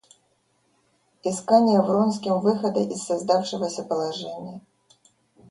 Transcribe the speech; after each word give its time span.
Искание 1.23 1.79
Вронским 1.79 2.39
выхода 2.39 2.79
из 2.79 3.03
создавшегося 3.03 3.83
положения. 3.83 4.59